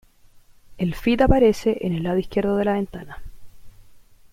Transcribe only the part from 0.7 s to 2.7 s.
El feed aparece en el lado izquierdo de